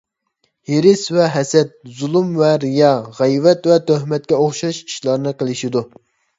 ھېرىس 0.69 1.03
ۋە 1.15 1.27
ھەسەت، 1.35 1.75
زۇلۇم 1.99 2.33
ۋە 2.41 2.49
رىيا، 2.65 2.89
غەيۋەت 3.21 3.71
ۋە 3.75 3.79
تۆھمەتكە 3.93 4.43
ئوخشاش 4.43 4.83
ئىشلارنى 4.89 5.39
قىلىشىدۇ. 5.41 5.89